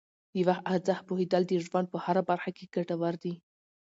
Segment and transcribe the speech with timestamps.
[0.35, 3.33] د وخت ارزښت پوهیدل د ژوند په هره برخه کې ګټور دي.